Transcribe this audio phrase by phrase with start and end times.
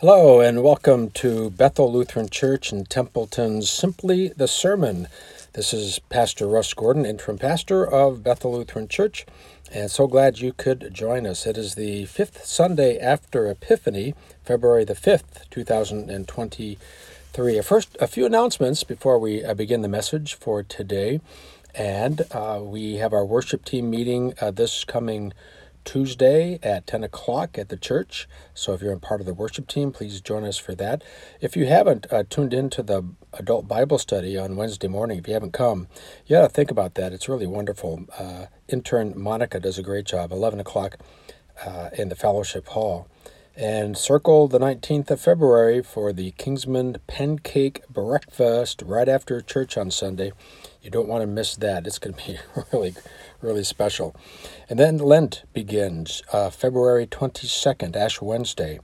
[0.00, 5.08] Hello, and welcome to Bethel Lutheran Church in Templeton's Simply the Sermon.
[5.54, 9.26] This is Pastor Russ Gordon, interim pastor of Bethel Lutheran Church,
[9.72, 11.48] and so glad you could join us.
[11.48, 14.14] It is the fifth Sunday after Epiphany,
[14.44, 17.60] February the 5th, 2023.
[17.62, 21.20] First, a few announcements before we uh, begin the message for today.
[21.74, 25.32] And uh, we have our worship team meeting uh, this coming
[25.88, 28.28] Tuesday at 10 o'clock at the church.
[28.52, 31.02] So if you're a part of the worship team, please join us for that.
[31.40, 35.32] If you haven't uh, tuned into the adult Bible study on Wednesday morning, if you
[35.32, 35.88] haven't come,
[36.26, 37.14] you got to think about that.
[37.14, 38.04] It's really wonderful.
[38.18, 40.98] Uh, intern Monica does a great job, 11 o'clock
[41.64, 43.08] uh, in the fellowship hall.
[43.60, 49.90] And circle the 19th of February for the Kingsman Pancake Breakfast right after church on
[49.90, 50.30] Sunday.
[50.80, 51.84] You don't want to miss that.
[51.84, 52.38] It's going to be
[52.72, 52.94] really,
[53.42, 54.14] really special.
[54.68, 58.78] And then Lent begins uh, February 22nd, Ash Wednesday,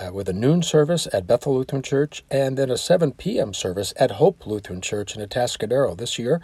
[0.00, 3.52] uh, with a noon service at Bethel Lutheran Church and then a 7 p.m.
[3.52, 5.94] service at Hope Lutheran Church in Atascadero.
[5.94, 6.40] This year,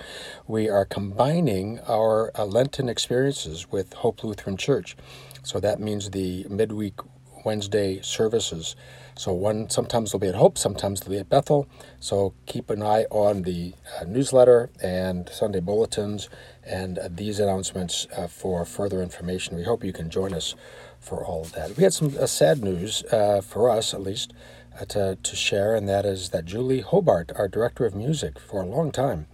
[0.47, 4.99] we are combining our uh, Lenten experiences with Hope Lutheran Church.
[5.43, 7.01] So that means the midweek
[7.45, 8.77] Wednesday services
[9.21, 11.69] so one sometimes they'll be at Hope, sometimes they'll be at Bethel.
[11.99, 16.31] So keep an eye on the uh, newsletter and Sunday bulletins
[16.65, 19.57] and uh, these announcements uh, for further information.
[19.57, 20.55] We hope you can join us
[20.99, 21.77] for all of that.
[21.77, 24.33] We had some uh, sad news uh, for us, at least,
[24.81, 28.63] uh, to, to share, and that is that Julie Hobart, our director of music for
[28.63, 29.27] a long time,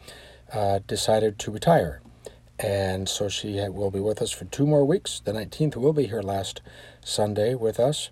[0.88, 2.00] decided to retire.
[2.58, 5.20] And so she will be with us for two more weeks.
[5.20, 6.62] The 19th will be here last
[7.06, 8.10] Sunday with us.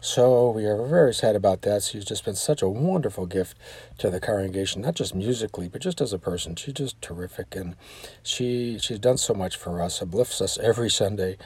[0.00, 1.82] So we are very sad about that.
[1.82, 3.56] She's just been such a wonderful gift
[3.98, 6.54] to the congregation, not just musically, but just as a person.
[6.54, 7.76] She's just terrific, and
[8.22, 11.38] she she's done so much for us, uplifts us every Sunday,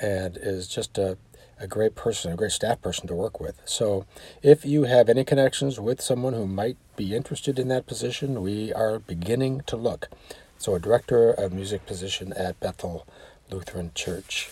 [0.00, 1.18] and is just a
[1.60, 3.60] a great person, a great staff person to work with.
[3.64, 4.06] So,
[4.42, 8.72] if you have any connections with someone who might be interested in that position, we
[8.72, 10.08] are beginning to look.
[10.56, 13.06] So, a director of music position at Bethel
[13.50, 14.50] Lutheran Church.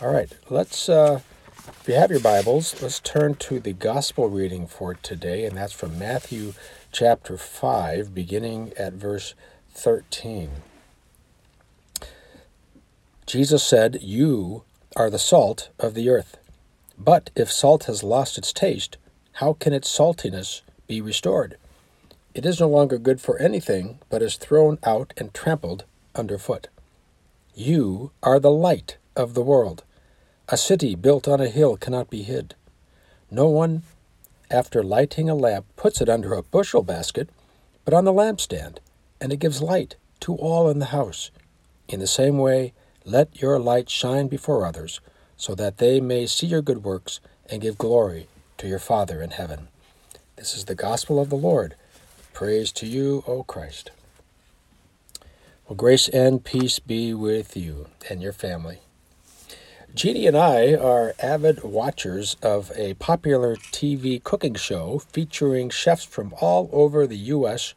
[0.00, 0.88] All right, let's.
[0.88, 1.20] Uh,
[1.68, 5.72] if you have your Bibles, let's turn to the gospel reading for today, and that's
[5.72, 6.54] from Matthew
[6.92, 9.34] chapter 5, beginning at verse
[9.70, 10.50] 13.
[13.26, 14.62] Jesus said, You
[14.94, 16.36] are the salt of the earth.
[16.98, 18.96] But if salt has lost its taste,
[19.34, 21.56] how can its saltiness be restored?
[22.34, 25.84] It is no longer good for anything, but is thrown out and trampled
[26.14, 26.68] underfoot.
[27.54, 29.82] You are the light of the world.
[30.48, 32.54] A city built on a hill cannot be hid.
[33.32, 33.82] No one,
[34.48, 37.28] after lighting a lamp, puts it under a bushel basket,
[37.84, 38.78] but on the lampstand,
[39.20, 41.32] and it gives light to all in the house.
[41.88, 42.74] In the same way,
[43.04, 45.00] let your light shine before others,
[45.36, 47.18] so that they may see your good works
[47.50, 49.66] and give glory to your Father in heaven.
[50.36, 51.74] This is the gospel of the Lord.
[52.32, 53.90] Praise to you, O Christ.
[55.66, 58.78] Well, grace and peace be with you and your family.
[59.96, 66.34] Jeannie and I are avid watchers of a popular TV cooking show featuring chefs from
[66.38, 67.72] all over the U.S.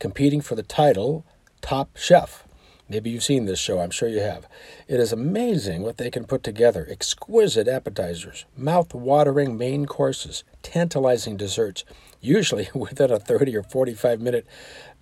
[0.00, 1.24] competing for the title
[1.60, 2.42] Top Chef.
[2.88, 4.48] Maybe you've seen this show, I'm sure you have.
[4.88, 11.36] It is amazing what they can put together exquisite appetizers, mouth watering main courses, tantalizing
[11.36, 11.84] desserts,
[12.20, 14.44] usually within a 30 or 45 minute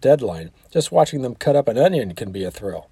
[0.02, 0.50] deadline.
[0.70, 2.90] Just watching them cut up an onion can be a thrill.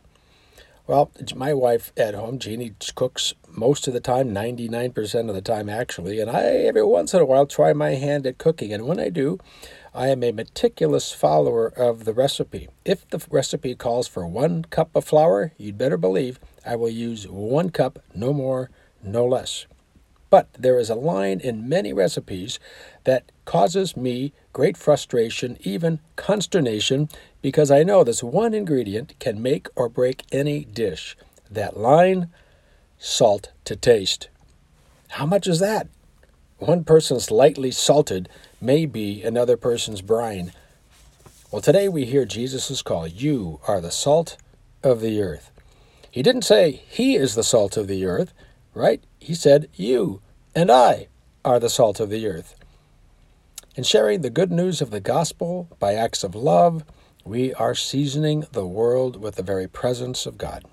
[0.86, 5.69] Well, my wife at home, Jeannie, cooks most of the time, 99% of the time
[5.69, 8.72] actually, and I every once in a while try my hand at cooking.
[8.72, 9.39] And when I do,
[9.94, 12.69] I am a meticulous follower of the recipe.
[12.84, 17.27] If the recipe calls for one cup of flour, you'd better believe I will use
[17.27, 18.71] one cup, no more,
[19.03, 19.66] no less.
[20.28, 22.59] But there is a line in many recipes
[23.05, 27.09] that causes me great frustration, even consternation,
[27.41, 31.16] because I know this one ingredient can make or break any dish.
[31.50, 32.28] That line
[32.99, 34.29] salt to taste.
[35.11, 35.89] How much is that?
[36.59, 38.28] One person's lightly salted
[38.60, 40.53] may be another person's brine.
[41.51, 44.37] Well, today we hear Jesus' call You are the salt
[44.83, 45.51] of the earth.
[46.10, 48.33] He didn't say He is the salt of the earth,
[48.75, 49.03] right?
[49.21, 50.22] He said You
[50.54, 51.09] and I
[51.45, 52.54] are the salt of the earth.
[53.75, 56.83] In sharing the good news of the gospel by acts of love,
[57.25, 60.65] we are seasoning the world with the very presence of God.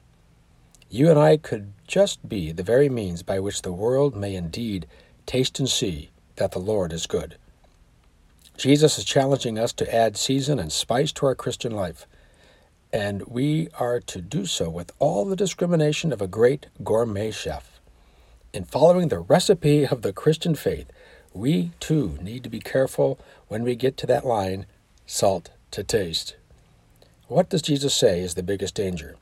[0.89, 4.87] You and I could just be the very means by which the world may indeed
[5.27, 7.37] taste and see that the Lord is good.
[8.57, 12.07] Jesus is challenging us to add season and spice to our Christian life,
[12.91, 17.79] and we are to do so with all the discrimination of a great gourmet chef.
[18.53, 20.87] In following the recipe of the Christian faith,
[21.31, 23.19] we too need to be careful
[23.49, 24.65] when we get to that line
[25.05, 26.37] salt to taste.
[27.27, 29.15] What does Jesus say is the biggest danger?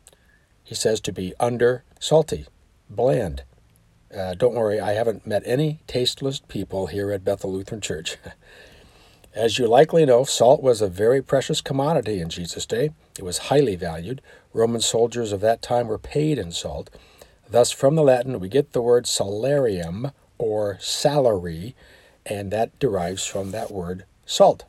[0.63, 2.45] He says to be under salty,
[2.95, 3.43] bland.
[4.15, 8.17] Uh, don't worry, I haven't met any tasteless people here at Bethel Lutheran Church.
[9.33, 12.89] As you likely know, salt was a very precious commodity in Jesus' day.
[13.17, 14.21] It was highly valued.
[14.53, 16.89] Roman soldiers of that time were paid in salt.
[17.49, 21.75] Thus, from the Latin, we get the word salarium or salary,
[22.25, 24.65] and that derives from that word salt.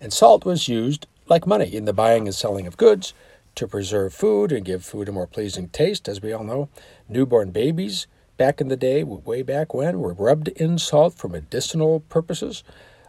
[0.00, 3.12] And salt was used like money in the buying and selling of goods
[3.56, 6.68] to preserve food and give food a more pleasing taste, as we all know.
[7.08, 8.06] Newborn babies
[8.36, 12.62] back in the day, way back when, were rubbed in salt for medicinal purposes.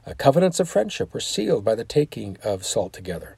[0.05, 3.37] Uh, covenants of friendship were sealed by the taking of salt together.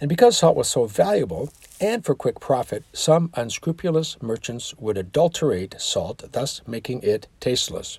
[0.00, 5.74] And because salt was so valuable, and for quick profit, some unscrupulous merchants would adulterate
[5.80, 7.98] salt, thus making it tasteless.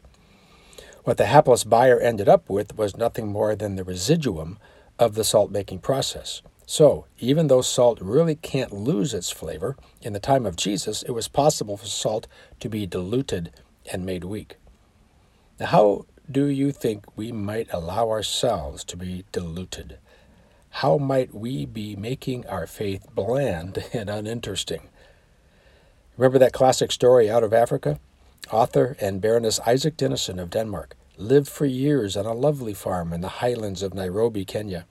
[1.03, 4.57] What the hapless buyer ended up with was nothing more than the residuum
[5.03, 6.41] of the salt making process.
[6.65, 11.11] So, even though salt really can't lose its flavor, in the time of Jesus it
[11.11, 12.27] was possible for salt
[12.61, 13.51] to be diluted
[13.91, 14.55] and made weak.
[15.59, 19.97] Now, how do you think we might allow ourselves to be diluted?
[20.69, 24.89] How might we be making our faith bland and uninteresting?
[26.17, 27.99] Remember that classic story out of Africa?
[28.51, 33.21] Author and Baroness Isak Dinesen of Denmark lived for years on a lovely farm in
[33.21, 34.85] the highlands of Nairobi, Kenya.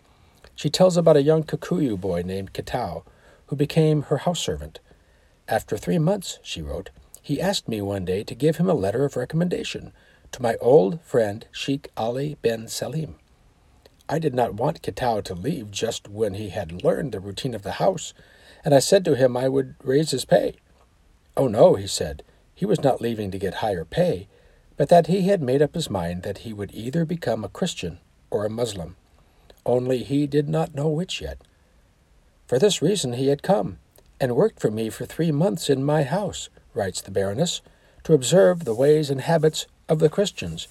[0.62, 3.02] She tells about a young Kikuyu boy named Kitau
[3.46, 4.78] who became her house servant.
[5.48, 9.04] After three months, she wrote, he asked me one day to give him a letter
[9.04, 9.92] of recommendation
[10.30, 13.16] to my old friend Sheikh Ali bin Salim.
[14.08, 17.62] I did not want Kitau to leave just when he had learned the routine of
[17.62, 18.14] the house,
[18.64, 20.54] and I said to him I would raise his pay.
[21.36, 22.22] Oh no, he said,
[22.54, 24.28] he was not leaving to get higher pay,
[24.76, 27.98] but that he had made up his mind that he would either become a Christian
[28.30, 28.94] or a Muslim
[29.64, 31.38] only he did not know which yet.
[32.46, 33.78] For this reason he had come,
[34.20, 37.60] and worked for me for three months in my house, writes the Baroness,
[38.04, 40.68] to observe the ways and habits of the Christians.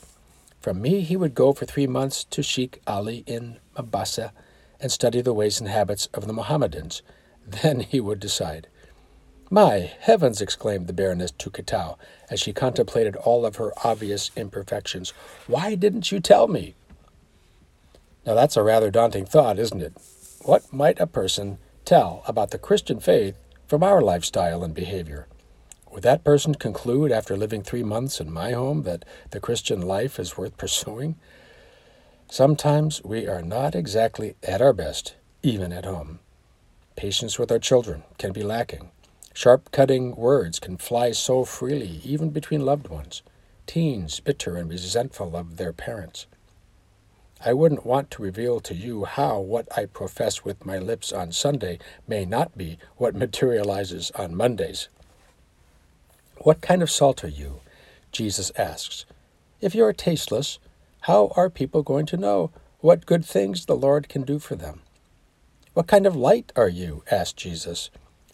[0.59, 4.31] From me he would go for three months to Sheikh Ali in Mombasa
[4.79, 7.01] and study the ways and habits of the Mohammedans.
[7.47, 8.67] Then he would decide.
[9.49, 10.39] My heavens!
[10.39, 11.97] exclaimed the Baroness to Kitau
[12.29, 15.11] as she contemplated all of her obvious imperfections.
[15.47, 16.75] Why didn't you tell me?
[18.25, 19.93] Now, that's a rather daunting thought, isn't it?
[20.43, 23.35] What might a person tell about the Christian faith
[23.67, 25.27] from our lifestyle and behavior?
[25.91, 30.19] Would that person conclude after living three months in my home that the Christian life
[30.19, 31.15] is worth pursuing?
[32.29, 36.19] Sometimes we are not exactly at our best, even at home.
[36.95, 38.91] Patience with our children can be lacking.
[39.33, 43.21] Sharp cutting words can fly so freely, even between loved ones.
[43.65, 46.27] Teens bitter and resentful of their parents.
[47.43, 51.31] I wouldn't want to reveal to you how what I profess with my lips on
[51.31, 54.89] Sunday may not be what materializes on Mondays.
[56.37, 57.61] What kind of salt are you?
[58.11, 59.05] Jesus asks.
[59.59, 60.59] If you are tasteless,
[61.01, 64.81] how are people going to know what good things the Lord can do for them?
[65.73, 67.03] What kind of light are you?
[67.09, 67.89] asked Jesus.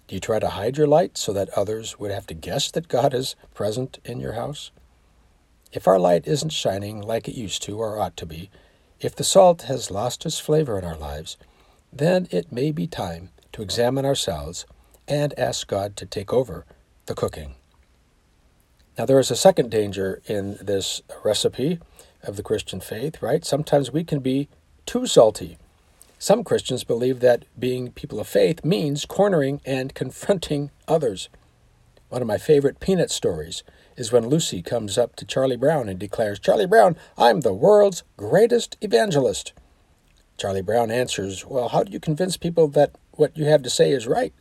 [0.07, 2.87] Do you try to hide your light so that others would have to guess that
[2.87, 4.71] God is present in your house?
[5.71, 8.49] If our light isn't shining like it used to or ought to be,
[8.99, 11.37] if the salt has lost its flavor in our lives,
[11.91, 14.65] then it may be time to examine ourselves
[15.07, 16.65] and ask God to take over
[17.05, 17.55] the cooking.
[18.97, 21.79] Now, there is a second danger in this recipe
[22.23, 23.45] of the Christian faith, right?
[23.45, 24.49] Sometimes we can be
[24.85, 25.57] too salty.
[26.17, 31.29] Some Christians believe that being people of faith means cornering and confronting others.
[32.09, 33.63] One of my favorite peanut stories
[33.97, 38.03] is when Lucy comes up to Charlie Brown and declares, Charlie Brown, I'm the world's
[38.15, 39.53] greatest evangelist.
[40.37, 43.91] Charlie Brown answers, Well, how do you convince people that what you have to say
[43.91, 44.33] is right?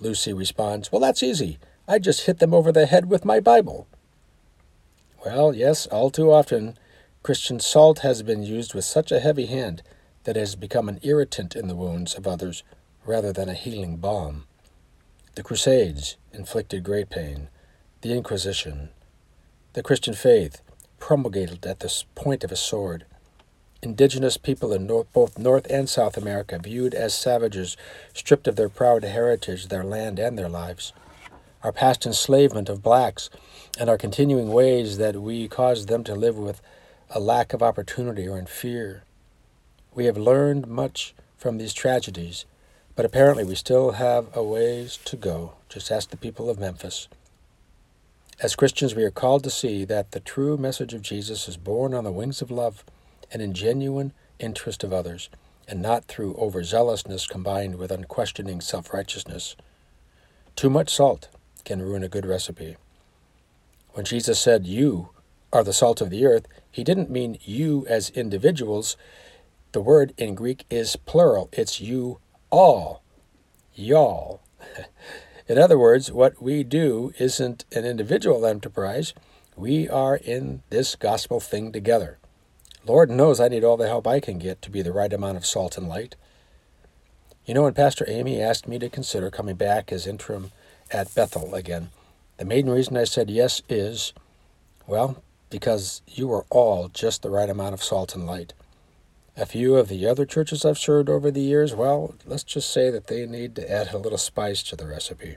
[0.00, 1.58] Lucy responds, Well, that's easy.
[1.86, 3.86] I just hit them over the head with my Bible.
[5.24, 6.76] Well, yes, all too often,
[7.22, 9.82] Christian salt has been used with such a heavy hand
[10.24, 12.64] that it has become an irritant in the wounds of others
[13.04, 14.46] rather than a healing balm.
[15.36, 17.50] The Crusades inflicted great pain
[18.00, 18.88] the Inquisition,
[19.74, 20.62] the Christian faith
[20.98, 23.04] promulgated at the point of a sword.
[23.82, 27.76] Indigenous people in North, both North and South America viewed as savages,
[28.14, 30.94] stripped of their proud heritage, their land, and their lives.
[31.62, 33.28] Our past enslavement of blacks
[33.78, 36.62] and our continuing ways that we caused them to live with
[37.10, 39.02] a lack of opportunity or in fear.
[39.94, 42.46] We have learned much from these tragedies,
[42.96, 45.52] but apparently we still have a ways to go.
[45.68, 47.08] Just ask the people of Memphis.
[48.40, 51.94] As Christians, we are called to see that the true message of Jesus is borne
[51.94, 52.84] on the wings of love
[53.30, 55.28] and in genuine interest of others,
[55.68, 59.56] and not through overzealousness combined with unquestioning self righteousness.
[60.54, 61.28] Too much salt
[61.64, 62.76] can ruin a good recipe.
[63.92, 65.10] When Jesus said, You
[65.52, 68.96] are the salt of the earth, he didn't mean you as individuals.
[69.72, 72.20] The word in Greek is plural, it's you
[72.56, 73.02] all.
[73.74, 74.40] Y'all.
[75.48, 79.14] In other words, what we do isn't an individual enterprise.
[79.54, 82.18] We are in this gospel thing together.
[82.84, 85.36] Lord knows I need all the help I can get to be the right amount
[85.36, 86.16] of salt and light.
[87.44, 90.50] You know, when Pastor Amy asked me to consider coming back as interim
[90.90, 91.90] at Bethel again,
[92.38, 94.12] the main reason I said yes is,
[94.86, 98.52] well, because you are all just the right amount of salt and light.
[99.38, 102.88] A few of the other churches I've served over the years, well, let's just say
[102.88, 105.36] that they need to add a little spice to the recipe.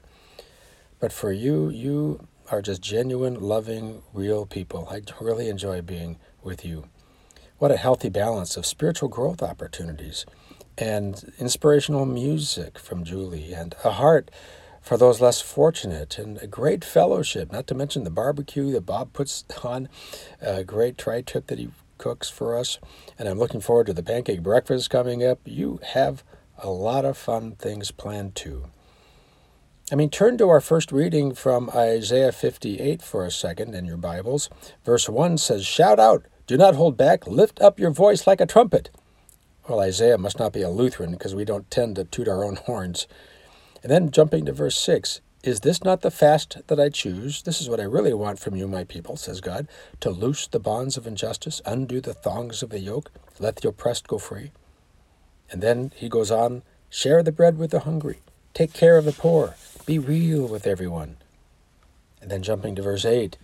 [1.02, 4.88] But for you, you are just genuine, loving, real people.
[4.90, 6.86] I really enjoy being with you.
[7.58, 10.26] What a healthy balance of spiritual growth opportunities
[10.78, 14.32] and inspirational music from Julie and a heart
[14.82, 19.12] for those less fortunate and a great fellowship, not to mention the barbecue that Bob
[19.12, 19.90] puts on,
[20.40, 22.80] a great tri tip that he cooks for us.
[23.20, 25.40] And I'm looking forward to the pancake breakfast coming up.
[25.46, 26.24] You have
[26.58, 28.66] a lot of fun things planned too.
[29.92, 33.98] I mean, turn to our first reading from Isaiah 58 for a second in your
[33.98, 34.50] Bibles.
[34.84, 38.46] Verse 1 says, Shout out, do not hold back, lift up your voice like a
[38.46, 38.90] trumpet.
[39.68, 42.56] Well, Isaiah must not be a Lutheran because we don't tend to toot our own
[42.66, 43.08] horns.
[43.82, 47.42] And then jumping to verse 6 is this not the fast that I choose?
[47.44, 49.68] This is what I really want from you, my people, says God,
[50.02, 54.08] to loose the bonds of injustice, undo the thongs of the yoke, let the oppressed
[54.08, 54.52] go free.
[55.52, 58.20] And then he goes on share the bread with the hungry,
[58.54, 59.56] take care of the poor,
[59.86, 61.18] be real with everyone.
[62.22, 63.38] And then jumping to verse 8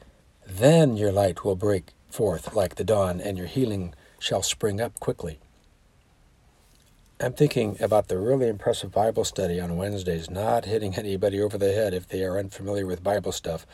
[0.48, 5.00] then your light will break forth like the dawn, and your healing shall spring up
[5.00, 5.40] quickly.
[7.18, 11.72] I'm thinking about the really impressive Bible study on Wednesdays, not hitting anybody over the
[11.72, 13.66] head if they are unfamiliar with Bible stuff.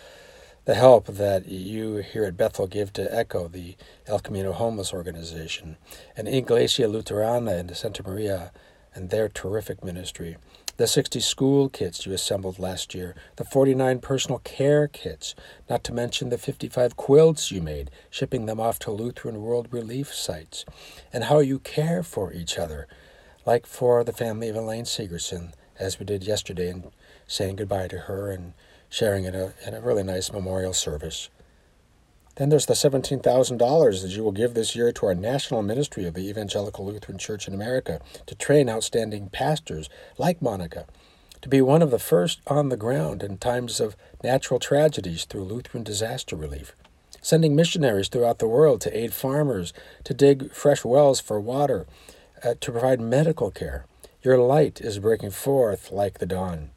[0.65, 5.77] The help that you here at Bethel give to ECHO, the El Camino Homeless Organization,
[6.15, 8.51] and Iglesia Luterana in Santa Maria
[8.93, 10.37] and their terrific ministry.
[10.77, 15.33] The 60 school kits you assembled last year, the 49 personal care kits,
[15.67, 20.13] not to mention the 55 quilts you made, shipping them off to Lutheran World Relief
[20.13, 20.63] sites,
[21.11, 22.87] and how you care for each other
[23.45, 26.91] like for the family of Elaine Segerson, as we did yesterday, and
[27.27, 28.53] saying goodbye to her and
[28.89, 31.29] sharing in a, in a really nice memorial service.
[32.35, 36.13] Then there's the $17,000 that you will give this year to our national ministry of
[36.13, 40.85] the Evangelical Lutheran Church in America to train outstanding pastors like Monica
[41.41, 45.43] to be one of the first on the ground in times of natural tragedies through
[45.43, 46.75] Lutheran disaster relief,
[47.21, 51.87] sending missionaries throughout the world to aid farmers to dig fresh wells for water
[52.43, 53.85] uh, to provide medical care.
[54.23, 56.71] Your light is breaking forth like the dawn.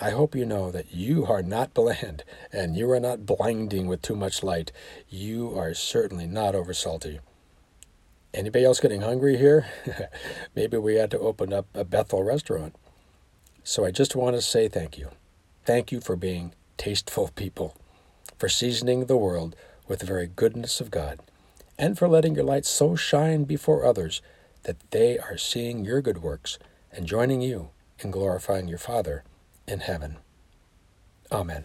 [0.00, 4.02] I hope you know that you are not bland and you are not blinding with
[4.02, 4.72] too much light.
[5.08, 7.20] You are certainly not over salty.
[8.34, 9.66] Anybody else getting hungry here?
[10.56, 12.74] Maybe we had to open up a Bethel restaurant.
[13.62, 15.10] So I just want to say thank you.
[15.64, 17.76] Thank you for being tasteful people,
[18.38, 19.54] for seasoning the world
[19.86, 21.20] with the very goodness of God,
[21.78, 24.22] and for letting your light so shine before others
[24.64, 26.58] that they are seeing your good works
[26.92, 29.24] and joining you in glorifying your Father
[29.66, 30.18] in heaven.
[31.30, 31.64] Amen.